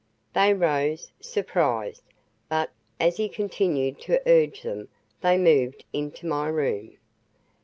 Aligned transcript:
They 0.33 0.51
rose, 0.51 1.11
surprised, 1.19 2.01
but, 2.49 2.71
as 2.99 3.17
he 3.17 3.29
continued 3.29 4.01
to 4.01 4.19
urge 4.27 4.63
them, 4.63 4.87
they 5.21 5.37
moved 5.37 5.85
into 5.93 6.25
my 6.25 6.47
room. 6.47 6.97